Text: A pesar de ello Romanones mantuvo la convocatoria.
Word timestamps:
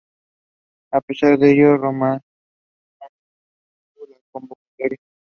A 0.97 0.99
pesar 0.99 1.37
de 1.37 1.51
ello 1.51 1.77
Romanones 1.77 2.23
mantuvo 2.99 4.07
la 4.09 4.17
convocatoria. 4.31 4.97